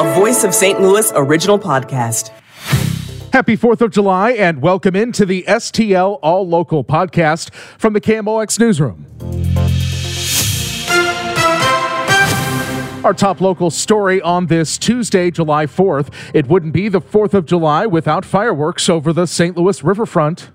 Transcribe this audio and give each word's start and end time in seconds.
a 0.00 0.14
Voice 0.14 0.44
of 0.44 0.54
St. 0.54 0.80
Louis 0.80 1.12
original 1.14 1.58
podcast. 1.58 2.30
Happy 3.34 3.54
4th 3.54 3.82
of 3.82 3.90
July 3.90 4.30
and 4.30 4.62
welcome 4.62 4.96
into 4.96 5.26
the 5.26 5.44
STL 5.46 6.18
All 6.22 6.48
Local 6.48 6.82
podcast 6.82 7.52
from 7.52 7.92
the 7.92 8.00
KMOX 8.00 8.58
Newsroom. 8.58 9.04
Our 13.04 13.12
top 13.12 13.42
local 13.42 13.70
story 13.70 14.22
on 14.22 14.46
this 14.46 14.78
Tuesday, 14.78 15.30
July 15.30 15.66
4th. 15.66 16.08
It 16.32 16.46
wouldn't 16.46 16.72
be 16.72 16.88
the 16.88 17.02
4th 17.02 17.34
of 17.34 17.44
July 17.44 17.84
without 17.84 18.24
fireworks 18.24 18.88
over 18.88 19.12
the 19.12 19.26
St. 19.26 19.54
Louis 19.54 19.84
riverfront. 19.84 20.50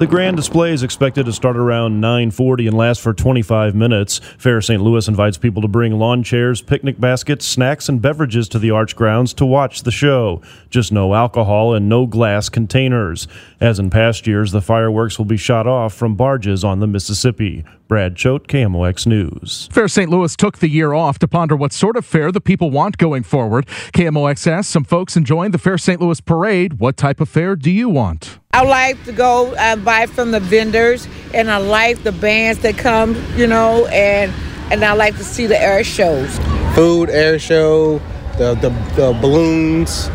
The 0.00 0.06
grand 0.06 0.38
display 0.38 0.72
is 0.72 0.82
expected 0.82 1.26
to 1.26 1.32
start 1.34 1.58
around 1.58 2.00
9:40 2.00 2.66
and 2.66 2.74
last 2.74 3.02
for 3.02 3.12
25 3.12 3.74
minutes. 3.74 4.18
Fair 4.38 4.62
St. 4.62 4.82
Louis 4.82 5.06
invites 5.06 5.36
people 5.36 5.60
to 5.60 5.68
bring 5.68 5.98
lawn 5.98 6.22
chairs, 6.22 6.62
picnic 6.62 6.98
baskets, 6.98 7.44
snacks, 7.44 7.86
and 7.86 8.00
beverages 8.00 8.48
to 8.48 8.58
the 8.58 8.70
arch 8.70 8.96
grounds 8.96 9.34
to 9.34 9.44
watch 9.44 9.82
the 9.82 9.90
show. 9.90 10.40
Just 10.70 10.90
no 10.90 11.14
alcohol 11.14 11.74
and 11.74 11.86
no 11.86 12.06
glass 12.06 12.48
containers. 12.48 13.28
As 13.60 13.78
in 13.78 13.90
past 13.90 14.26
years, 14.26 14.52
the 14.52 14.62
fireworks 14.62 15.18
will 15.18 15.26
be 15.26 15.36
shot 15.36 15.66
off 15.66 15.92
from 15.92 16.14
barges 16.14 16.64
on 16.64 16.80
the 16.80 16.86
Mississippi. 16.86 17.62
Brad 17.86 18.16
Choate, 18.16 18.48
KMOX 18.48 19.06
News. 19.06 19.68
Fair 19.70 19.86
St. 19.86 20.08
Louis 20.08 20.34
took 20.34 20.60
the 20.60 20.70
year 20.70 20.94
off 20.94 21.18
to 21.18 21.28
ponder 21.28 21.54
what 21.54 21.74
sort 21.74 21.98
of 21.98 22.06
fair 22.06 22.32
the 22.32 22.40
people 22.40 22.70
want 22.70 22.96
going 22.96 23.22
forward. 23.22 23.66
KMOX 23.92 24.46
asked 24.46 24.70
some 24.70 24.84
folks 24.84 25.14
enjoying 25.14 25.50
the 25.50 25.58
Fair 25.58 25.76
St. 25.76 26.00
Louis 26.00 26.22
parade, 26.22 26.80
what 26.80 26.96
type 26.96 27.20
of 27.20 27.28
fair 27.28 27.54
do 27.54 27.70
you 27.70 27.90
want? 27.90 28.39
I 28.52 28.64
like 28.64 29.04
to 29.04 29.12
go 29.12 29.54
and 29.54 29.84
buy 29.84 30.06
from 30.06 30.32
the 30.32 30.40
vendors, 30.40 31.06
and 31.32 31.48
I 31.48 31.58
like 31.58 32.02
the 32.02 32.10
bands 32.10 32.60
that 32.62 32.76
come, 32.76 33.14
you 33.36 33.46
know, 33.46 33.86
and 33.86 34.32
and 34.72 34.84
I 34.84 34.92
like 34.94 35.16
to 35.18 35.24
see 35.24 35.46
the 35.46 35.60
air 35.60 35.84
shows. 35.84 36.36
Food, 36.74 37.10
air 37.10 37.38
show, 37.38 37.98
the 38.38 38.54
the, 38.54 38.70
the 38.96 39.16
balloons 39.20 40.10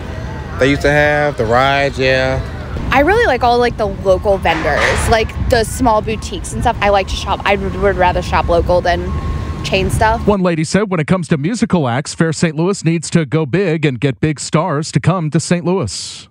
they 0.60 0.70
used 0.70 0.82
to 0.82 0.92
have, 0.92 1.38
the 1.38 1.46
rides, 1.46 1.98
yeah. 1.98 2.42
I 2.92 3.00
really 3.00 3.26
like 3.26 3.42
all 3.42 3.58
like 3.58 3.78
the 3.78 3.86
local 3.86 4.38
vendors, 4.38 5.10
like 5.10 5.30
the 5.50 5.64
small 5.64 6.02
boutiques 6.02 6.52
and 6.52 6.62
stuff. 6.62 6.78
I 6.82 6.90
like 6.90 7.08
to 7.08 7.16
shop. 7.16 7.40
I 7.46 7.56
would, 7.56 7.74
would 7.78 7.96
rather 7.96 8.22
shop 8.22 8.50
local 8.50 8.82
than 8.82 9.10
chain 9.64 9.90
stuff. 9.90 10.28
One 10.28 10.42
lady 10.42 10.66
said 10.66 10.92
when 10.92 11.00
it 11.00 11.08
comes 11.08 11.30
to 11.30 11.38
musical 11.38 11.88
acts, 11.88 12.14
Fair 12.14 12.34
St. 12.34 12.54
Louis 12.58 12.84
needs 12.84 13.10
to 13.12 13.26
go 13.26 13.46
big 13.46 13.86
and 13.86 13.98
get 13.98 14.20
big 14.20 14.42
stars 14.42 14.92
to 14.92 15.00
come 15.00 15.32
to 15.32 15.40
St. 15.40 15.64
Louis. 15.64 16.28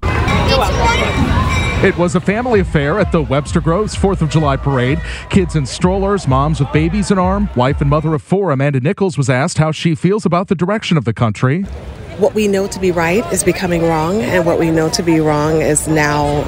It 1.84 1.98
was 1.98 2.14
a 2.14 2.20
family 2.20 2.60
affair 2.60 2.98
at 2.98 3.12
the 3.12 3.20
Webster 3.20 3.60
Groves 3.60 3.94
4th 3.94 4.22
of 4.22 4.30
July 4.30 4.56
parade. 4.56 5.02
Kids 5.28 5.54
in 5.54 5.66
strollers, 5.66 6.26
moms 6.26 6.58
with 6.58 6.72
babies 6.72 7.10
in 7.10 7.18
arm. 7.18 7.50
Wife 7.56 7.82
and 7.82 7.90
mother 7.90 8.14
of 8.14 8.22
four, 8.22 8.52
Amanda 8.52 8.80
Nichols, 8.80 9.18
was 9.18 9.28
asked 9.28 9.58
how 9.58 9.70
she 9.70 9.94
feels 9.94 10.24
about 10.24 10.48
the 10.48 10.54
direction 10.54 10.96
of 10.96 11.04
the 11.04 11.12
country. 11.12 11.64
What 12.16 12.32
we 12.32 12.48
know 12.48 12.66
to 12.68 12.80
be 12.80 12.90
right 12.90 13.22
is 13.30 13.44
becoming 13.44 13.82
wrong, 13.82 14.22
and 14.22 14.46
what 14.46 14.58
we 14.58 14.70
know 14.70 14.88
to 14.88 15.02
be 15.02 15.20
wrong 15.20 15.60
is 15.60 15.86
now 15.86 16.44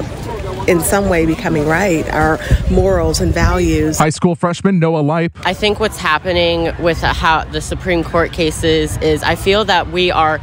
in 0.68 0.80
some 0.80 1.10
way 1.10 1.26
becoming 1.26 1.66
right, 1.66 2.08
our 2.14 2.40
morals 2.70 3.20
and 3.20 3.34
values. 3.34 3.98
High 3.98 4.08
school 4.08 4.36
freshman 4.36 4.78
Noah 4.78 5.00
Lipe. 5.00 5.36
I 5.44 5.52
think 5.52 5.78
what's 5.78 5.98
happening 5.98 6.72
with 6.82 7.02
how 7.02 7.44
the 7.44 7.60
Supreme 7.60 8.04
Court 8.04 8.32
cases 8.32 8.96
is 9.02 9.22
I 9.22 9.34
feel 9.34 9.66
that 9.66 9.88
we 9.92 10.10
are 10.10 10.40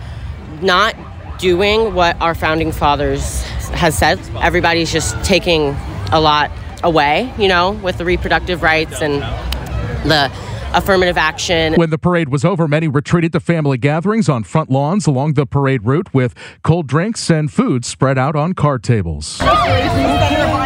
not 0.61 0.95
doing 1.39 1.95
what 1.95 2.15
our 2.21 2.35
founding 2.35 2.71
fathers 2.71 3.43
has 3.73 3.97
said. 3.97 4.19
Everybody's 4.41 4.91
just 4.91 5.21
taking 5.23 5.75
a 6.11 6.19
lot 6.19 6.51
away, 6.83 7.33
you 7.37 7.47
know, 7.47 7.71
with 7.71 7.97
the 7.97 8.05
reproductive 8.05 8.61
rights 8.61 9.01
and 9.01 9.21
the 10.07 10.31
affirmative 10.73 11.17
action. 11.17 11.73
When 11.75 11.89
the 11.89 11.97
parade 11.97 12.29
was 12.29 12.43
over, 12.43 12.67
many 12.67 12.87
retreated 12.87 13.31
to 13.33 13.39
family 13.39 13.77
gatherings 13.77 14.29
on 14.29 14.43
front 14.43 14.69
lawns 14.69 15.07
along 15.07 15.33
the 15.33 15.45
parade 15.45 15.85
route 15.85 16.13
with 16.13 16.33
cold 16.63 16.87
drinks 16.87 17.29
and 17.29 17.51
food 17.51 17.85
spread 17.85 18.17
out 18.17 18.35
on 18.35 18.53
card 18.53 18.83
tables. 18.83 19.41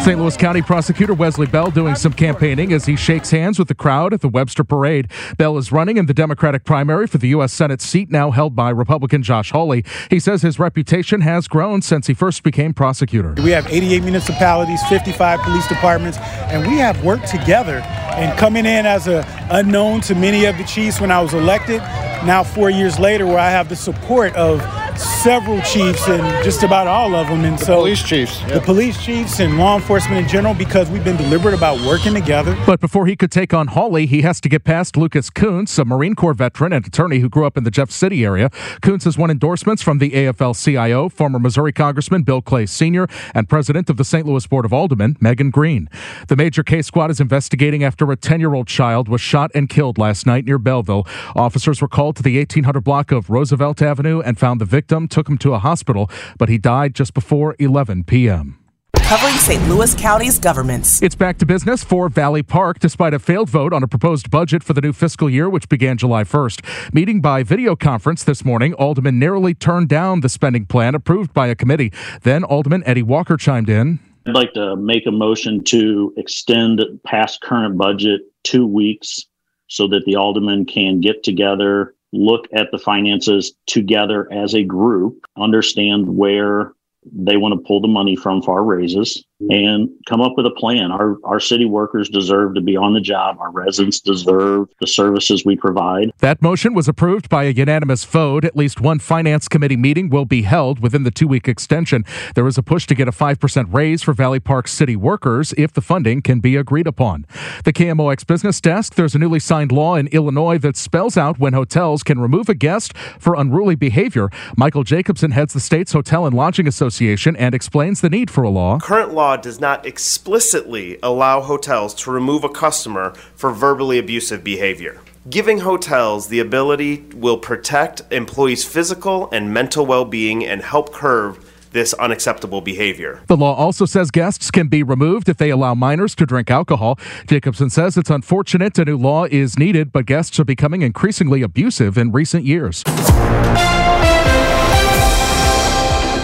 St. 0.07 0.17
Louis 0.17 0.37
County 0.37 0.61
Prosecutor 0.61 1.13
Wesley 1.13 1.47
Bell 1.47 1.69
doing 1.69 1.95
some 1.95 2.13
campaigning 2.13 2.71
as 2.71 2.85
he 2.85 2.95
shakes 2.95 3.31
hands 3.31 3.59
with 3.59 3.67
the 3.67 3.75
crowd 3.75 4.13
at 4.13 4.21
the 4.21 4.29
Webster 4.29 4.63
Parade. 4.63 5.09
Bell 5.37 5.57
is 5.57 5.73
running 5.73 5.97
in 5.97 6.05
the 6.05 6.13
Democratic 6.13 6.63
primary 6.63 7.07
for 7.07 7.17
the 7.17 7.27
U.S. 7.29 7.51
Senate 7.51 7.81
seat 7.81 8.09
now 8.09 8.31
held 8.31 8.55
by 8.55 8.69
Republican 8.69 9.21
Josh 9.21 9.51
Hawley. 9.51 9.83
He 10.09 10.21
says 10.21 10.41
his 10.41 10.59
reputation 10.59 11.19
has 11.21 11.49
grown 11.49 11.81
since 11.81 12.07
he 12.07 12.13
first 12.13 12.43
became 12.43 12.73
prosecutor. 12.73 13.33
We 13.43 13.51
have 13.51 13.67
88 13.67 14.03
municipalities, 14.03 14.81
55 14.87 15.41
police 15.41 15.67
departments, 15.67 16.17
and 16.19 16.65
we 16.65 16.77
have 16.77 17.03
worked 17.03 17.27
together. 17.27 17.83
And 18.17 18.35
coming 18.39 18.65
in 18.65 18.87
as 18.87 19.07
a 19.07 19.23
unknown 19.51 20.01
to 20.01 20.15
many 20.15 20.45
of 20.45 20.57
the 20.57 20.63
chiefs 20.63 20.99
when 20.99 21.11
I 21.11 21.21
was 21.21 21.35
elected, 21.35 21.81
now 22.25 22.43
four 22.43 22.71
years 22.71 22.97
later, 22.97 23.27
where 23.27 23.37
I 23.37 23.51
have 23.51 23.69
the 23.69 23.75
support 23.75 24.33
of 24.35 24.59
several 24.97 25.61
chiefs 25.61 26.07
and 26.07 26.43
just 26.43 26.63
about 26.63 26.87
all 26.87 27.15
of 27.15 27.27
them. 27.27 27.45
And 27.45 27.57
the 27.57 27.65
so 27.65 27.75
police 27.77 28.01
chiefs, 28.03 28.41
the 28.51 28.61
police 28.61 29.03
chiefs 29.03 29.39
and 29.39 29.57
law 29.57 29.75
enforcement 29.75 30.23
in 30.23 30.27
general, 30.27 30.53
because 30.53 30.89
we've 30.89 31.03
been 31.03 31.17
deliberate 31.17 31.53
about 31.53 31.79
working 31.81 32.13
together. 32.13 32.57
But 32.65 32.79
before 32.79 33.05
he 33.05 33.15
could 33.15 33.31
take 33.31 33.53
on 33.53 33.67
Hawley, 33.67 34.05
he 34.05 34.21
has 34.23 34.41
to 34.41 34.49
get 34.49 34.63
past 34.63 34.97
Lucas 34.97 35.29
Kunce, 35.29 35.77
a 35.77 35.85
Marine 35.85 36.15
Corps 36.15 36.33
veteran 36.33 36.73
and 36.73 36.85
attorney 36.85 37.19
who 37.19 37.29
grew 37.29 37.45
up 37.45 37.57
in 37.57 37.63
the 37.63 37.71
Jeff 37.71 37.91
City 37.91 38.25
area. 38.25 38.49
Kunce 38.81 39.03
has 39.03 39.17
won 39.17 39.29
endorsements 39.29 39.81
from 39.83 39.99
the 39.99 40.11
AFL-CIO, 40.11 41.09
former 41.09 41.39
Missouri 41.39 41.71
Congressman 41.71 42.23
Bill 42.23 42.41
Clay 42.41 42.65
Sr., 42.65 43.07
and 43.33 43.47
president 43.47 43.89
of 43.89 43.97
the 43.97 44.03
St. 44.03 44.25
Louis 44.25 44.47
Board 44.47 44.65
of 44.65 44.73
Aldermen, 44.73 45.17
Megan 45.19 45.51
Green. 45.51 45.89
The 46.27 46.35
major 46.35 46.63
case 46.63 46.87
squad 46.87 47.11
is 47.11 47.19
investigating 47.19 47.83
after 47.83 48.11
a 48.11 48.17
10-year-old 48.17 48.67
child 48.67 49.07
was 49.07 49.21
shot 49.21 49.51
and 49.53 49.69
killed 49.69 49.97
last 49.97 50.25
night 50.25 50.45
near 50.45 50.57
Belleville. 50.57 51.07
Officers 51.35 51.81
were 51.81 51.87
called 51.87 52.15
to 52.15 52.23
the 52.23 52.37
1800 52.37 52.81
block 52.81 53.11
of 53.11 53.29
Roosevelt 53.29 53.81
Avenue 53.81 54.21
and 54.21 54.39
found 54.39 54.61
the 54.61 54.65
victim 54.65 54.86
victim, 54.87 55.07
took 55.09 55.27
him 55.27 55.37
to 55.39 55.53
a 55.53 55.59
hospital, 55.59 56.09
but 56.37 56.47
he 56.47 56.57
died 56.57 56.95
just 56.95 57.13
before 57.13 57.55
11 57.59 58.05
p.m. 58.05 58.57
Covering 58.95 59.35
St. 59.35 59.61
Louis 59.69 59.93
County's 59.95 60.39
governments. 60.39 61.01
It's 61.01 61.15
back 61.15 61.37
to 61.39 61.45
business 61.45 61.83
for 61.83 62.09
Valley 62.09 62.43
Park 62.43 62.79
despite 62.79 63.13
a 63.13 63.19
failed 63.19 63.49
vote 63.49 63.73
on 63.73 63.83
a 63.83 63.87
proposed 63.87 64.29
budget 64.29 64.63
for 64.63 64.73
the 64.73 64.81
new 64.81 64.93
fiscal 64.93 65.29
year, 65.29 65.49
which 65.49 65.67
began 65.69 65.97
July 65.97 66.23
1st. 66.23 66.93
Meeting 66.93 67.21
by 67.21 67.43
video 67.43 67.75
conference 67.75 68.23
this 68.23 68.45
morning, 68.45 68.73
Alderman 68.73 69.19
narrowly 69.19 69.53
turned 69.53 69.89
down 69.89 70.21
the 70.21 70.29
spending 70.29 70.65
plan 70.65 70.95
approved 70.95 71.33
by 71.33 71.47
a 71.47 71.55
committee. 71.55 71.91
Then 72.23 72.43
Alderman 72.45 72.83
Eddie 72.85 73.03
Walker 73.03 73.37
chimed 73.37 73.69
in. 73.69 73.99
I'd 74.25 74.35
like 74.35 74.53
to 74.53 74.75
make 74.75 75.05
a 75.05 75.11
motion 75.11 75.63
to 75.65 76.13
extend 76.17 76.81
past 77.05 77.41
current 77.41 77.77
budget 77.77 78.21
two 78.43 78.65
weeks 78.65 79.25
so 79.67 79.87
that 79.87 80.03
the 80.05 80.15
aldermen 80.15 80.65
can 80.65 81.01
get 81.01 81.23
together 81.23 81.93
look 82.13 82.47
at 82.53 82.71
the 82.71 82.79
finances 82.79 83.53
together 83.65 84.31
as 84.31 84.53
a 84.53 84.63
group, 84.63 85.25
understand 85.37 86.07
where 86.07 86.73
they 87.11 87.37
want 87.37 87.53
to 87.53 87.67
pull 87.67 87.81
the 87.81 87.87
money 87.87 88.15
from 88.15 88.41
for 88.41 88.59
our 88.59 88.63
raises 88.63 89.23
and 89.39 89.89
come 90.07 90.21
up 90.21 90.33
with 90.35 90.45
a 90.45 90.51
plan. 90.51 90.91
Our 90.91 91.17
our 91.23 91.39
city 91.39 91.65
workers 91.65 92.09
deserve 92.09 92.55
to 92.55 92.61
be 92.61 92.75
on 92.75 92.93
the 92.93 93.01
job. 93.01 93.37
Our 93.39 93.51
residents 93.51 93.99
deserve 93.99 94.69
the 94.79 94.87
services 94.87 95.45
we 95.45 95.55
provide. 95.55 96.11
That 96.19 96.41
motion 96.41 96.73
was 96.73 96.87
approved 96.87 97.29
by 97.29 97.43
a 97.43 97.51
unanimous 97.51 98.03
vote. 98.03 98.43
At 98.43 98.55
least 98.55 98.81
one 98.81 98.99
finance 98.99 99.47
committee 99.47 99.77
meeting 99.77 100.09
will 100.09 100.25
be 100.25 100.41
held 100.41 100.79
within 100.79 101.03
the 101.03 101.11
two-week 101.11 101.47
extension. 101.47 102.03
There 102.35 102.47
is 102.47 102.57
a 102.57 102.63
push 102.63 102.85
to 102.87 102.95
get 102.95 103.07
a 103.07 103.11
5% 103.11 103.73
raise 103.73 104.03
for 104.03 104.13
Valley 104.13 104.39
Park 104.39 104.67
city 104.67 104.95
workers 104.95 105.53
if 105.57 105.73
the 105.73 105.81
funding 105.81 106.21
can 106.21 106.39
be 106.39 106.55
agreed 106.55 106.87
upon. 106.87 107.25
The 107.63 107.73
KMOX 107.73 108.25
business 108.25 108.59
desk, 108.61 108.95
there's 108.95 109.15
a 109.15 109.19
newly 109.19 109.39
signed 109.39 109.71
law 109.71 109.95
in 109.95 110.07
Illinois 110.07 110.57
that 110.59 110.77
spells 110.77 111.17
out 111.17 111.39
when 111.39 111.53
hotels 111.53 112.03
can 112.03 112.19
remove 112.19 112.49
a 112.49 112.55
guest 112.55 112.95
for 113.19 113.35
unruly 113.35 113.75
behavior. 113.75 114.29
Michael 114.55 114.83
Jacobson 114.83 115.31
heads 115.31 115.53
the 115.53 115.59
state's 115.59 115.93
Hotel 115.93 116.25
and 116.25 116.35
Lodging 116.35 116.67
Association 116.67 117.35
and 117.35 117.53
explains 117.53 118.01
the 118.01 118.09
need 118.09 118.31
for 118.31 118.43
a 118.43 118.49
law. 118.49 118.79
Current 118.79 119.13
law 119.13 119.26
does 119.35 119.59
not 119.59 119.85
explicitly 119.85 120.97
allow 121.03 121.41
hotels 121.41 121.93
to 121.95 122.11
remove 122.11 122.45
a 122.45 122.49
customer 122.49 123.13
for 123.35 123.51
verbally 123.51 123.99
abusive 123.99 124.43
behavior. 124.43 125.01
Giving 125.29 125.59
hotels 125.59 126.29
the 126.29 126.39
ability 126.39 127.03
will 127.13 127.37
protect 127.37 128.01
employees' 128.11 128.63
physical 128.63 129.29
and 129.31 129.53
mental 129.53 129.85
well 129.85 130.05
being 130.05 130.45
and 130.45 130.61
help 130.61 130.93
curb 130.93 131.43
this 131.71 131.93
unacceptable 131.95 132.61
behavior. 132.61 133.21
The 133.27 133.35
law 133.35 133.53
also 133.53 133.85
says 133.85 134.09
guests 134.09 134.49
can 134.51 134.67
be 134.67 134.83
removed 134.83 135.27
if 135.27 135.37
they 135.37 135.49
allow 135.49 135.75
minors 135.75 136.15
to 136.15 136.25
drink 136.25 136.49
alcohol. 136.49 136.97
Jacobson 137.27 137.69
says 137.69 137.97
it's 137.97 138.09
unfortunate 138.09 138.79
a 138.79 138.85
new 138.85 138.97
law 138.97 139.25
is 139.25 139.59
needed, 139.59 139.91
but 139.91 140.05
guests 140.05 140.39
are 140.39 140.45
becoming 140.45 140.81
increasingly 140.81 141.41
abusive 141.41 141.97
in 141.97 142.11
recent 142.11 142.45
years. 142.45 142.83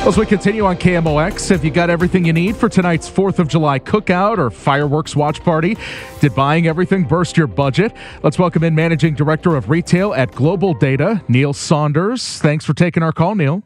As 0.05 0.17
we 0.17 0.25
continue 0.25 0.65
on 0.65 0.75
KMOX, 0.75 1.49
have 1.49 1.63
you 1.63 1.71
got 1.71 1.89
everything 1.89 2.25
you 2.25 2.33
need 2.33 2.57
for 2.57 2.67
tonight's 2.67 3.09
4th 3.09 3.39
of 3.39 3.47
July 3.47 3.79
cookout 3.79 4.37
or 4.37 4.49
fireworks 4.49 5.15
watch 5.15 5.41
party? 5.41 5.77
Did 6.19 6.35
buying 6.35 6.67
everything 6.67 7.05
burst 7.05 7.37
your 7.37 7.47
budget? 7.47 7.93
Let's 8.21 8.37
welcome 8.37 8.65
in 8.65 8.75
Managing 8.75 9.15
Director 9.15 9.55
of 9.55 9.69
Retail 9.69 10.13
at 10.13 10.33
Global 10.33 10.73
Data, 10.73 11.23
Neil 11.29 11.53
Saunders. 11.53 12.39
Thanks 12.39 12.65
for 12.65 12.73
taking 12.73 13.01
our 13.01 13.13
call, 13.13 13.35
Neil. 13.35 13.63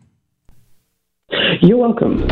You're 1.60 1.78
welcome. 1.78 2.30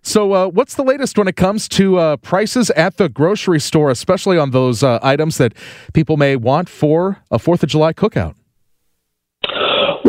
So, 0.00 0.32
uh, 0.32 0.48
what's 0.48 0.74
the 0.74 0.82
latest 0.82 1.18
when 1.18 1.28
it 1.28 1.36
comes 1.36 1.68
to 1.68 1.98
uh, 1.98 2.16
prices 2.16 2.70
at 2.70 2.96
the 2.96 3.10
grocery 3.10 3.60
store, 3.60 3.90
especially 3.90 4.38
on 4.38 4.52
those 4.52 4.82
uh, 4.82 4.98
items 5.02 5.36
that 5.36 5.52
people 5.92 6.16
may 6.16 6.36
want 6.36 6.70
for 6.70 7.18
a 7.30 7.36
4th 7.36 7.62
of 7.62 7.68
July 7.68 7.92
cookout? 7.92 8.34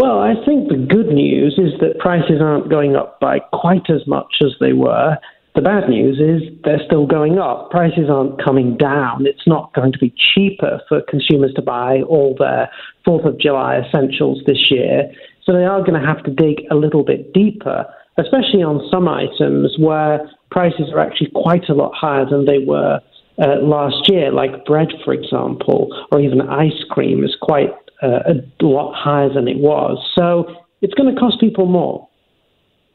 Well, 0.03 0.19
I 0.19 0.33
think 0.43 0.67
the 0.67 0.75
good 0.75 1.07
news 1.15 1.57
is 1.57 1.79
that 1.79 1.97
prices 1.97 2.41
aren't 2.41 2.69
going 2.69 2.97
up 2.97 3.21
by 3.21 3.39
quite 3.39 3.89
as 3.89 4.05
much 4.05 4.43
as 4.43 4.51
they 4.59 4.73
were. 4.73 5.15
The 5.55 5.61
bad 5.61 5.87
news 5.87 6.19
is 6.19 6.43
they're 6.65 6.83
still 6.85 7.07
going 7.07 7.39
up. 7.39 7.71
Prices 7.71 8.09
aren't 8.11 8.43
coming 8.43 8.75
down. 8.75 9.25
It's 9.25 9.47
not 9.47 9.73
going 9.73 9.93
to 9.93 9.97
be 9.97 10.13
cheaper 10.35 10.81
for 10.89 10.99
consumers 11.07 11.53
to 11.53 11.61
buy 11.61 12.01
all 12.01 12.35
their 12.37 12.69
4th 13.07 13.25
of 13.25 13.39
July 13.39 13.77
essentials 13.79 14.41
this 14.45 14.69
year. 14.69 15.09
So 15.45 15.53
they 15.53 15.63
are 15.63 15.79
going 15.79 15.97
to 15.97 16.05
have 16.05 16.21
to 16.25 16.31
dig 16.31 16.65
a 16.69 16.75
little 16.75 17.05
bit 17.05 17.31
deeper, 17.31 17.85
especially 18.17 18.61
on 18.61 18.85
some 18.91 19.07
items 19.07 19.77
where 19.79 20.29
prices 20.51 20.91
are 20.93 20.99
actually 20.99 21.31
quite 21.33 21.69
a 21.69 21.73
lot 21.73 21.93
higher 21.95 22.25
than 22.29 22.45
they 22.45 22.59
were 22.59 22.99
uh, 23.41 23.55
last 23.61 24.09
year, 24.09 24.33
like 24.33 24.65
bread, 24.65 24.89
for 25.05 25.13
example, 25.13 25.87
or 26.11 26.19
even 26.19 26.41
ice 26.41 26.83
cream 26.91 27.23
is 27.23 27.37
quite 27.41 27.71
uh, 28.01 28.19
a 28.29 28.65
lot 28.65 28.93
higher 28.93 29.31
than 29.33 29.47
it 29.47 29.57
was. 29.57 29.97
So 30.17 30.45
it's 30.81 30.93
going 30.93 31.13
to 31.13 31.19
cost 31.19 31.39
people 31.39 31.65
more. 31.65 32.07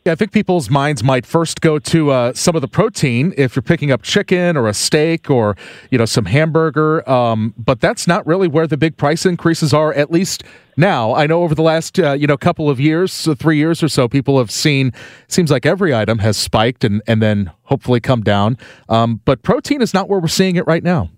I 0.06 0.14
think 0.14 0.32
people's 0.32 0.70
minds 0.70 1.04
might 1.04 1.26
first 1.26 1.60
go 1.60 1.78
to 1.78 2.10
uh, 2.10 2.32
some 2.32 2.56
of 2.56 2.62
the 2.62 2.68
protein 2.68 3.34
if 3.36 3.54
you're 3.54 3.62
picking 3.62 3.90
up 3.90 4.02
chicken 4.02 4.56
or 4.56 4.68
a 4.68 4.74
steak 4.74 5.30
or 5.30 5.56
you 5.90 5.98
know 5.98 6.04
some 6.04 6.24
hamburger, 6.24 7.08
um, 7.08 7.54
but 7.58 7.80
that's 7.80 8.06
not 8.06 8.26
really 8.26 8.48
where 8.48 8.66
the 8.66 8.76
big 8.76 8.96
price 8.96 9.26
increases 9.26 9.74
are. 9.74 9.92
At 9.92 10.10
least 10.10 10.44
now, 10.76 11.14
I 11.14 11.26
know 11.26 11.42
over 11.42 11.54
the 11.54 11.62
last 11.62 11.98
uh, 11.98 12.12
you 12.12 12.26
know 12.26 12.36
couple 12.36 12.70
of 12.70 12.80
years, 12.80 13.28
three 13.36 13.58
years 13.58 13.82
or 13.82 13.88
so, 13.88 14.08
people 14.08 14.38
have 14.38 14.50
seen. 14.50 14.92
Seems 15.28 15.50
like 15.50 15.66
every 15.66 15.94
item 15.94 16.18
has 16.18 16.36
spiked 16.36 16.84
and 16.84 17.02
and 17.06 17.20
then 17.20 17.50
hopefully 17.62 18.00
come 18.00 18.22
down. 18.22 18.56
Um, 18.88 19.20
but 19.24 19.42
protein 19.42 19.82
is 19.82 19.92
not 19.92 20.08
where 20.08 20.20
we're 20.20 20.28
seeing 20.28 20.56
it 20.56 20.66
right 20.66 20.82
now. 20.82 21.10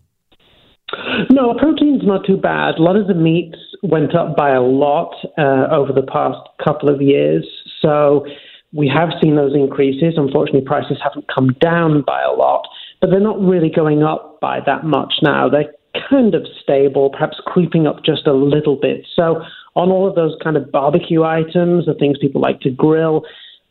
No, 1.31 1.55
protein's 1.55 2.03
not 2.05 2.27
too 2.27 2.37
bad. 2.37 2.77
A 2.79 2.83
lot 2.83 2.97
of 2.97 3.07
the 3.07 3.15
meats 3.15 3.57
went 3.83 4.15
up 4.15 4.37
by 4.37 4.51
a 4.51 4.61
lot 4.61 5.15
uh, 5.39 5.67
over 5.71 5.93
the 5.93 6.07
past 6.07 6.39
couple 6.63 6.89
of 6.89 7.01
years, 7.01 7.47
so 7.81 8.27
we 8.73 8.89
have 8.89 9.11
seen 9.23 9.37
those 9.37 9.55
increases. 9.55 10.15
Unfortunately, 10.17 10.61
prices 10.61 10.99
haven't 11.03 11.27
come 11.35 11.55
down 11.61 12.03
by 12.03 12.23
a 12.23 12.33
lot, 12.33 12.67
but 13.01 13.11
they're 13.11 13.21
not 13.21 13.41
really 13.41 13.71
going 13.71 14.03
up 14.03 14.41
by 14.41 14.61
that 14.67 14.85
much 14.85 15.15
now. 15.23 15.49
They're 15.49 15.73
kind 16.09 16.35
of 16.35 16.47
stable, 16.63 17.11
perhaps 17.11 17.41
creeping 17.45 17.87
up 17.87 18.05
just 18.05 18.27
a 18.27 18.33
little 18.33 18.77
bit. 18.77 19.07
So, 19.15 19.43
on 19.77 19.91
all 19.91 20.09
of 20.09 20.15
those 20.15 20.37
kind 20.43 20.57
of 20.57 20.71
barbecue 20.71 21.23
items, 21.23 21.87
the 21.87 21.95
things 21.95 22.19
people 22.19 22.41
like 22.41 22.61
to 22.61 22.71
grill, 22.71 23.25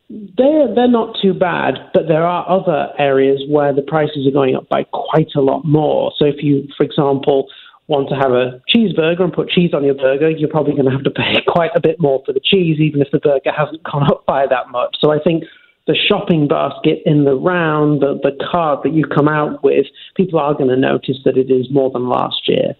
they're, 0.09 0.73
they're 0.73 0.87
not 0.87 1.15
too 1.21 1.33
bad, 1.33 1.75
but 1.93 2.07
there 2.07 2.23
are 2.23 2.49
other 2.49 2.89
areas 2.97 3.41
where 3.49 3.73
the 3.73 3.81
prices 3.81 4.25
are 4.27 4.31
going 4.31 4.55
up 4.55 4.67
by 4.69 4.85
quite 4.85 5.29
a 5.35 5.41
lot 5.41 5.63
more. 5.65 6.11
So, 6.17 6.25
if 6.25 6.43
you, 6.43 6.67
for 6.75 6.83
example, 6.83 7.47
want 7.89 8.07
to 8.09 8.15
have 8.15 8.31
a 8.31 8.61
cheeseburger 8.69 9.21
and 9.21 9.33
put 9.33 9.49
cheese 9.49 9.73
on 9.73 9.83
your 9.83 9.95
burger, 9.95 10.29
you're 10.29 10.49
probably 10.49 10.73
going 10.73 10.85
to 10.85 10.91
have 10.91 11.03
to 11.03 11.11
pay 11.11 11.41
quite 11.47 11.71
a 11.75 11.81
bit 11.81 11.99
more 11.99 12.21
for 12.25 12.33
the 12.33 12.39
cheese, 12.39 12.79
even 12.79 13.01
if 13.01 13.09
the 13.11 13.19
burger 13.19 13.51
hasn't 13.51 13.83
gone 13.91 14.03
up 14.03 14.25
by 14.25 14.45
that 14.47 14.69
much. 14.69 14.95
So 15.01 15.11
I 15.11 15.19
think 15.19 15.43
the 15.87 15.95
shopping 16.07 16.47
basket 16.47 17.01
in 17.05 17.25
the 17.25 17.33
round, 17.33 18.01
the, 18.01 18.19
the 18.21 18.31
card 18.51 18.79
that 18.83 18.93
you 18.93 19.05
come 19.05 19.27
out 19.27 19.63
with, 19.63 19.87
people 20.15 20.39
are 20.39 20.53
going 20.53 20.69
to 20.69 20.77
notice 20.77 21.17
that 21.25 21.35
it 21.35 21.49
is 21.49 21.65
more 21.71 21.89
than 21.89 22.07
last 22.07 22.47
year. 22.47 22.75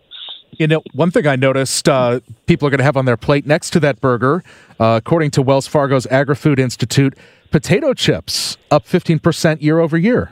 You 0.52 0.68
know, 0.68 0.84
one 0.94 1.10
thing 1.10 1.26
I 1.26 1.36
noticed 1.36 1.88
uh, 1.90 2.20
people 2.46 2.68
are 2.68 2.72
going 2.72 2.80
to 2.80 2.84
have 2.84 2.98
on 2.98 3.06
their 3.06 3.18
plate 3.18 3.46
next 3.46 3.72
to 3.72 3.80
that 3.80 4.00
burger, 4.02 4.44
uh, 4.80 5.00
according 5.04 5.32
to 5.32 5.42
Wells 5.42 5.68
Fargo's 5.68 6.06
Agri 6.08 6.36
Food 6.36 6.60
Institute, 6.60 7.16
potato 7.50 7.94
chips 7.94 8.58
up 8.70 8.86
15% 8.86 9.62
year 9.62 9.80
over 9.80 9.98
year. 9.98 10.32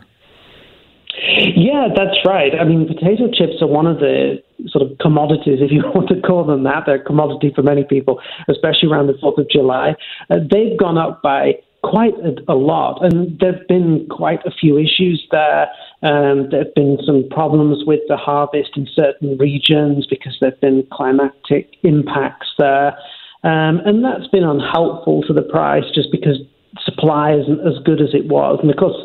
Yeah, 1.27 1.87
that's 1.95 2.17
right. 2.25 2.53
I 2.59 2.63
mean, 2.63 2.87
potato 2.87 3.29
chips 3.31 3.61
are 3.61 3.67
one 3.67 3.85
of 3.85 3.99
the 3.99 4.41
sort 4.67 4.89
of 4.89 4.97
commodities, 4.99 5.59
if 5.61 5.71
you 5.71 5.83
want 5.93 6.09
to 6.09 6.21
call 6.21 6.45
them 6.45 6.63
that. 6.63 6.83
They're 6.85 7.01
a 7.01 7.03
commodity 7.03 7.51
for 7.53 7.63
many 7.63 7.83
people, 7.83 8.19
especially 8.47 8.89
around 8.89 9.07
the 9.07 9.13
4th 9.13 9.37
of 9.37 9.49
July. 9.49 9.95
Uh, 10.29 10.37
they've 10.49 10.77
gone 10.77 10.97
up 10.97 11.21
by 11.21 11.53
quite 11.83 12.13
a, 12.15 12.51
a, 12.51 12.55
lot, 12.55 13.03
and 13.03 13.39
there 13.39 13.53
have 13.53 13.67
been 13.67 14.07
quite 14.09 14.45
a 14.45 14.51
few 14.51 14.77
issues 14.77 15.25
there. 15.31 15.67
Um, 16.01 16.49
there 16.49 16.63
have 16.63 16.75
been 16.75 16.97
some 17.05 17.27
problems 17.29 17.83
with 17.85 18.01
the 18.07 18.17
harvest 18.17 18.71
in 18.75 18.87
certain 18.93 19.37
regions 19.37 20.05
because 20.07 20.37
there 20.39 20.51
have 20.51 20.61
been 20.61 20.87
climatic 20.91 21.75
impacts 21.83 22.47
there. 22.57 22.97
Um, 23.43 23.79
and 23.85 24.03
that's 24.03 24.27
been 24.27 24.43
unhelpful 24.43 25.23
to 25.23 25.33
the 25.33 25.43
price 25.43 25.85
just 25.93 26.11
because 26.11 26.37
supply 26.83 27.33
isn't 27.33 27.61
as 27.61 27.81
good 27.85 28.01
as 28.01 28.13
it 28.13 28.27
was. 28.27 28.59
And 28.61 28.69
of 28.69 28.77
course, 28.77 28.97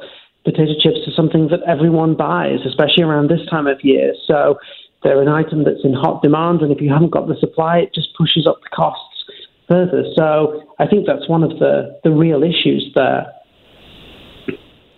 potato 0.45 0.73
chips 0.83 0.99
are 1.07 1.15
something 1.15 1.49
that 1.49 1.61
everyone 1.67 2.17
buys, 2.17 2.59
especially 2.67 3.05
around 3.05 3.31
this 3.31 3.41
time 3.51 3.67
of 3.67 3.79
year. 3.83 4.15
So 4.27 4.59
they're 5.03 5.23
an 5.23 5.29
item 5.29 5.65
that's 5.65 5.85
in 5.85 5.95
hot 5.95 6.23
demand, 6.23 6.63
and 6.63 6.73
if 6.73 6.81
you 6.81 6.91
haven't 6.91 7.11
got 7.11 7.29
the 7.29 7.37
supply, 7.41 7.79
it 7.79 7.95
just 7.95 8.09
pushes 8.17 8.47
up 8.47 8.61
the 8.63 8.69
costs 8.75 9.25
further. 9.69 10.05
So 10.17 10.63
I 10.79 10.87
think 10.87 11.07
that's 11.07 11.29
one 11.29 11.43
of 11.43 11.51
the, 11.59 12.01
the 12.05 12.11
real 12.11 12.43
issues 12.43 12.91
there. 12.95 13.27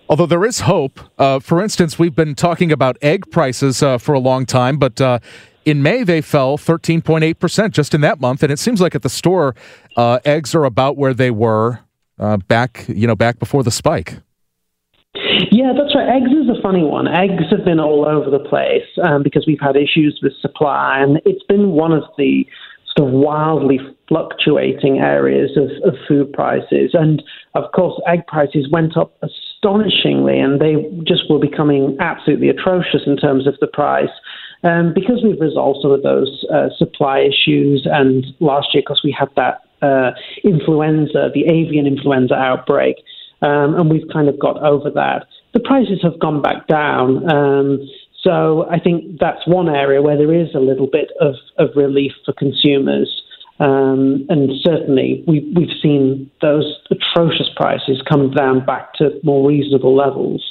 Although 0.08 0.26
there 0.26 0.44
is 0.44 0.60
hope. 0.60 1.00
Uh, 1.18 1.38
for 1.40 1.62
instance, 1.62 1.98
we've 1.98 2.14
been 2.14 2.34
talking 2.34 2.70
about 2.70 2.98
egg 3.00 3.30
prices 3.30 3.82
uh, 3.82 3.96
for 3.96 4.12
a 4.12 4.18
long 4.18 4.44
time, 4.44 4.78
but 4.78 5.00
uh, 5.00 5.18
in 5.64 5.82
May 5.82 6.02
they 6.02 6.20
fell 6.20 6.58
13.8% 6.58 7.70
just 7.70 7.94
in 7.94 8.02
that 8.02 8.20
month, 8.20 8.42
and 8.42 8.52
it 8.52 8.58
seems 8.58 8.80
like 8.80 8.94
at 8.94 9.02
the 9.02 9.08
store, 9.08 9.54
uh, 9.96 10.18
eggs 10.24 10.54
are 10.54 10.64
about 10.64 10.96
where 10.98 11.14
they 11.14 11.30
were 11.30 11.80
uh, 12.18 12.36
back, 12.36 12.84
you 12.88 13.06
know, 13.06 13.16
back 13.16 13.38
before 13.38 13.62
the 13.62 13.70
spike. 13.70 14.18
Yeah, 15.54 15.72
that's 15.72 15.94
right. 15.94 16.08
Eggs 16.08 16.32
is 16.32 16.48
a 16.50 16.60
funny 16.60 16.82
one. 16.82 17.06
Eggs 17.06 17.44
have 17.52 17.64
been 17.64 17.78
all 17.78 18.04
over 18.08 18.28
the 18.28 18.42
place 18.42 18.90
um, 19.04 19.22
because 19.22 19.44
we've 19.46 19.60
had 19.60 19.76
issues 19.76 20.18
with 20.20 20.32
supply, 20.40 20.98
and 20.98 21.20
it's 21.24 21.44
been 21.44 21.70
one 21.70 21.92
of 21.92 22.02
the 22.18 22.44
sort 22.96 23.08
of 23.08 23.14
wildly 23.14 23.78
fluctuating 24.08 24.98
areas 24.98 25.56
of, 25.56 25.70
of 25.86 25.94
food 26.08 26.32
prices. 26.32 26.90
And 26.94 27.22
of 27.54 27.70
course, 27.70 28.02
egg 28.08 28.26
prices 28.26 28.68
went 28.68 28.96
up 28.96 29.16
astonishingly, 29.22 30.40
and 30.40 30.60
they 30.60 30.74
just 31.06 31.30
were 31.30 31.38
becoming 31.38 31.96
absolutely 32.00 32.48
atrocious 32.48 33.02
in 33.06 33.16
terms 33.16 33.46
of 33.46 33.54
the 33.60 33.68
price. 33.68 34.10
Um, 34.64 34.92
because 34.92 35.22
we've 35.22 35.40
resolved 35.40 35.80
some 35.82 35.92
of 35.92 36.02
those 36.02 36.44
uh, 36.52 36.70
supply 36.76 37.20
issues, 37.20 37.86
and 37.88 38.26
last 38.40 38.74
year, 38.74 38.82
because 38.84 39.02
we 39.04 39.14
had 39.16 39.28
that 39.36 39.60
uh, 39.86 40.18
influenza, 40.42 41.30
the 41.32 41.44
avian 41.44 41.86
influenza 41.86 42.34
outbreak, 42.34 42.96
um, 43.40 43.78
and 43.78 43.88
we've 43.88 44.08
kind 44.12 44.28
of 44.28 44.36
got 44.40 44.60
over 44.60 44.90
that. 44.90 45.26
The 45.54 45.60
prices 45.60 46.00
have 46.02 46.18
gone 46.20 46.42
back 46.42 46.66
down. 46.66 47.30
Um, 47.30 47.88
so 48.22 48.66
I 48.70 48.78
think 48.78 49.20
that's 49.20 49.46
one 49.46 49.68
area 49.68 50.02
where 50.02 50.16
there 50.16 50.34
is 50.34 50.48
a 50.54 50.58
little 50.58 50.88
bit 50.88 51.10
of, 51.20 51.34
of 51.58 51.70
relief 51.76 52.12
for 52.24 52.32
consumers. 52.32 53.22
Um, 53.60 54.26
and 54.28 54.50
certainly 54.62 55.22
we, 55.28 55.52
we've 55.54 55.76
seen 55.80 56.30
those 56.42 56.64
atrocious 56.90 57.48
prices 57.54 58.02
come 58.08 58.32
down 58.32 58.64
back 58.64 58.94
to 58.94 59.20
more 59.22 59.48
reasonable 59.48 59.94
levels. 59.94 60.42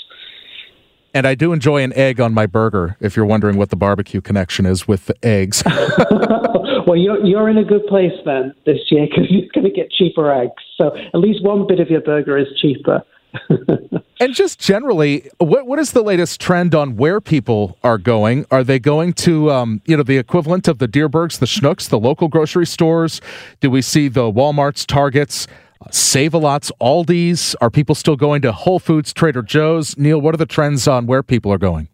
And 1.16 1.27
I 1.27 1.36
do 1.36 1.54
enjoy 1.54 1.84
an 1.84 1.94
egg 1.94 2.20
on 2.20 2.34
my 2.34 2.48
burger, 2.48 2.98
if 3.00 3.16
you're 3.16 3.25
wondering 3.25 3.58
what 3.58 3.70
the 3.70 3.75
barbecue 3.75 4.20
connection 4.20 4.66
is 4.66 4.88
with 4.88 5.06
the 5.06 5.16
eggs. 5.24 5.62
well, 6.88 6.96
you're, 6.96 7.24
you're 7.24 7.50
in 7.50 7.58
a 7.58 7.63
good 7.63 7.86
place 7.88 8.13
then 8.25 8.54
this 8.66 8.80
year 8.89 9.08
because 9.08 9.30
you're 9.30 9.50
going 9.54 9.66
to 9.66 9.72
get 9.72 9.92
cheaper 9.92 10.32
eggs. 10.32 10.63
So 10.80 10.96
at 10.96 11.20
least 11.20 11.44
one 11.44 11.68
bit 11.68 11.80
of 11.80 11.89
your 11.89 12.01
burger 12.01 12.38
is 12.38 12.48
cheaper. 12.60 13.04
and 14.20 14.34
just 14.34 14.60
generally, 14.60 15.30
what 15.38 15.66
what 15.66 15.80
is 15.80 15.92
the 15.92 16.02
latest 16.02 16.40
trend 16.40 16.75
on 16.75 16.96
where 16.96 17.20
people 17.20 17.78
are 17.84 17.98
going? 17.98 18.46
Are 18.52 18.63
they 18.63 18.80
going 18.80 19.13
to, 19.13 19.52
um, 19.52 19.82
you 19.86 19.98
know, 19.98 20.04
the 20.04 20.18
equivalent 20.18 20.68
of 20.68 20.80
the 20.80 20.88
Dierbergs, 20.88 21.40
the 21.40 21.46
Schnucks, 21.46 21.90
the 21.90 22.00
local 22.00 22.28
grocery 22.28 22.66
stores? 22.66 23.22
Do 23.60 23.70
we 23.70 23.82
see 23.82 24.08
the 24.08 24.32
WalMarts, 24.32 24.86
Targets, 24.86 25.48
uh, 25.82 25.90
Save-A-Lots, 25.92 26.72
Aldi's? 26.80 27.56
Are 27.62 27.70
people 27.70 27.96
still 27.96 28.16
going 28.16 28.42
to 28.44 28.52
Whole 28.52 28.80
Foods, 28.80 29.13
Trader 29.13 29.42
Joe's? 29.42 29.98
Neil, 29.98 30.22
what 30.22 30.34
are 30.34 30.38
the 30.38 30.46
trends 30.46 30.88
on 30.88 31.08
where 31.08 31.24
people 31.24 31.52
are 31.52 31.58
going? 31.58 31.90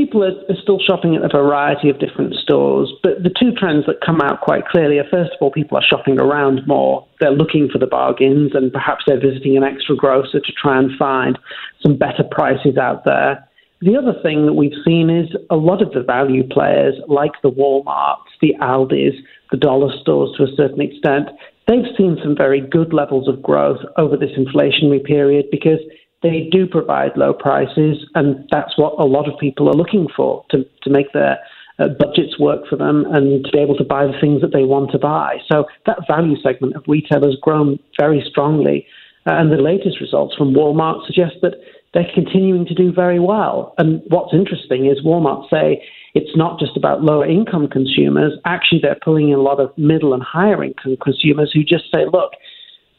People 0.09 0.23
are, 0.23 0.41
are, 0.49 0.61
still 0.63 0.79
shopping 0.79 1.15
at 1.15 1.23
a 1.23 1.29
variety 1.29 1.87
of 1.87 1.99
different 1.99 2.33
stores, 2.33 2.91
but 3.03 3.21
the 3.21 3.29
two 3.29 3.51
trends 3.51 3.85
that 3.85 4.01
come 4.03 4.21
out 4.21 4.41
quite 4.41 4.65
clearly 4.65 4.97
are 4.97 5.07
first 5.11 5.33
of 5.33 5.37
all, 5.39 5.51
people 5.51 5.77
are 5.77 5.83
shopping 5.83 6.19
around 6.19 6.65
more. 6.65 7.05
They're 7.19 7.29
looking 7.29 7.69
for 7.71 7.77
the 7.77 7.85
bargains, 7.85 8.53
and 8.55 8.73
perhaps 8.73 9.03
they're 9.05 9.21
visiting 9.21 9.55
an 9.55 9.63
extra 9.63 9.95
grocer 9.95 10.39
to 10.39 10.51
try 10.59 10.79
and 10.79 10.89
find 10.97 11.37
some 11.83 11.95
better 11.95 12.23
prices 12.23 12.75
out 12.75 13.05
there. 13.05 13.47
The 13.81 13.97
other 13.97 14.15
thing 14.23 14.47
that 14.47 14.53
we've 14.53 14.81
seen 14.83 15.11
is 15.11 15.29
a 15.51 15.55
lot 15.55 15.83
of 15.83 15.91
the 15.91 16.01
value 16.01 16.41
players, 16.47 16.95
like 17.07 17.33
the 17.43 17.51
Walmarts, 17.51 18.33
the 18.41 18.55
Aldis, 18.59 19.13
the 19.51 19.57
dollar 19.57 19.93
stores 20.01 20.35
to 20.37 20.43
a 20.43 20.55
certain 20.57 20.81
extent, 20.81 21.29
they've 21.67 21.93
seen 21.95 22.17
some 22.23 22.35
very 22.35 22.61
good 22.61 22.93
levels 22.93 23.27
of 23.27 23.43
growth 23.43 23.81
over 23.95 24.17
this 24.17 24.31
inflationary 24.35 25.03
period 25.03 25.45
because 25.51 25.79
they 26.21 26.49
do 26.51 26.67
provide 26.67 27.11
low 27.15 27.33
prices, 27.33 28.05
and 28.15 28.47
that's 28.51 28.77
what 28.77 28.93
a 28.99 29.05
lot 29.05 29.31
of 29.31 29.39
people 29.39 29.69
are 29.69 29.73
looking 29.73 30.07
for 30.15 30.43
to, 30.51 30.65
to 30.83 30.89
make 30.89 31.11
their 31.13 31.39
uh, 31.79 31.88
budgets 31.88 32.38
work 32.39 32.67
for 32.69 32.75
them 32.75 33.05
and 33.11 33.45
to 33.45 33.51
be 33.51 33.59
able 33.59 33.75
to 33.77 33.85
buy 33.85 34.05
the 34.05 34.19
things 34.19 34.41
that 34.41 34.51
they 34.51 34.63
want 34.63 34.91
to 34.91 34.99
buy. 34.99 35.38
So 35.49 35.65
that 35.85 35.99
value 36.07 36.35
segment 36.41 36.75
of 36.75 36.83
retail 36.88 37.23
has 37.23 37.35
grown 37.41 37.79
very 37.97 38.23
strongly. 38.29 38.85
Uh, 39.25 39.33
and 39.33 39.51
the 39.51 39.57
latest 39.57 40.01
results 40.01 40.35
from 40.35 40.53
Walmart 40.53 41.05
suggest 41.05 41.35
that 41.41 41.53
they're 41.93 42.11
continuing 42.13 42.65
to 42.65 42.73
do 42.73 42.91
very 42.91 43.19
well. 43.19 43.73
And 43.77 44.01
what's 44.09 44.33
interesting 44.33 44.85
is 44.85 45.03
Walmart 45.03 45.49
say 45.49 45.81
it's 46.13 46.35
not 46.35 46.59
just 46.59 46.75
about 46.75 47.03
lower 47.03 47.25
income 47.25 47.67
consumers. 47.67 48.33
Actually, 48.45 48.81
they're 48.81 48.99
pulling 49.03 49.29
in 49.29 49.35
a 49.35 49.41
lot 49.41 49.59
of 49.59 49.75
middle 49.77 50.13
and 50.13 50.23
higher 50.23 50.63
income 50.63 50.97
consumers 51.01 51.51
who 51.53 51.63
just 51.63 51.85
say, 51.93 52.05
look, 52.11 52.33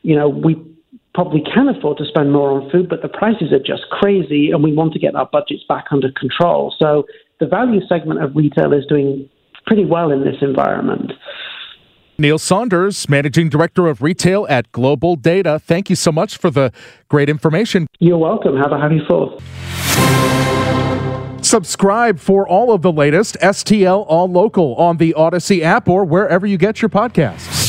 you 0.02 0.16
know, 0.16 0.28
we 0.28 0.56
probably 1.20 1.42
can 1.42 1.68
afford 1.68 1.98
to 1.98 2.04
spend 2.06 2.32
more 2.32 2.50
on 2.50 2.70
food, 2.70 2.88
but 2.88 3.02
the 3.02 3.08
prices 3.08 3.52
are 3.52 3.58
just 3.58 3.82
crazy 3.90 4.50
and 4.52 4.64
we 4.64 4.72
want 4.72 4.90
to 4.90 4.98
get 4.98 5.14
our 5.14 5.28
budgets 5.30 5.62
back 5.68 5.84
under 5.90 6.10
control. 6.12 6.74
So 6.78 7.04
the 7.40 7.46
value 7.46 7.86
segment 7.88 8.22
of 8.22 8.34
retail 8.34 8.72
is 8.72 8.86
doing 8.86 9.28
pretty 9.66 9.84
well 9.84 10.10
in 10.12 10.24
this 10.24 10.36
environment. 10.40 11.12
Neil 12.16 12.38
Saunders, 12.38 13.06
Managing 13.06 13.50
Director 13.50 13.86
of 13.86 14.00
Retail 14.00 14.46
at 14.48 14.72
Global 14.72 15.14
Data. 15.14 15.58
Thank 15.58 15.90
you 15.90 15.96
so 15.96 16.10
much 16.10 16.38
for 16.38 16.50
the 16.50 16.72
great 17.10 17.28
information. 17.28 17.86
You're 17.98 18.16
welcome. 18.16 18.56
Have 18.56 18.72
a 18.72 18.78
happy 18.78 19.00
fourth. 19.06 19.42
Subscribe 21.44 22.18
for 22.18 22.48
all 22.48 22.72
of 22.72 22.80
the 22.80 22.92
latest 22.92 23.36
STL 23.42 24.06
All 24.08 24.26
Local 24.26 24.74
on 24.76 24.96
the 24.96 25.14
Audacy 25.18 25.60
app 25.60 25.86
or 25.86 26.06
wherever 26.06 26.46
you 26.46 26.56
get 26.56 26.80
your 26.80 26.88
podcasts. 26.88 27.59